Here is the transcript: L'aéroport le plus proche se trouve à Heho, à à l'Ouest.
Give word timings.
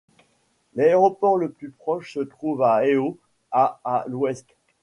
L'aéroport 0.73 1.37
le 1.37 1.51
plus 1.51 1.69
proche 1.69 2.13
se 2.15 2.21
trouve 2.21 2.63
à 2.63 2.87
Heho, 2.87 3.19
à 3.51 3.79
à 3.83 4.03
l'Ouest. 4.07 4.47